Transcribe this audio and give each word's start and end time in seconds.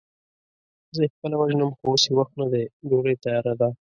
زه 0.95 1.01
يې 1.05 1.11
خپله 1.15 1.35
وژنم، 1.37 1.69
خو 1.77 1.83
اوس 1.91 2.03
يې 2.07 2.13
وخت 2.19 2.33
نه 2.41 2.47
دی، 2.51 2.63
ډوډۍ 2.89 3.15
تياره 3.23 3.53
ده. 3.59 3.69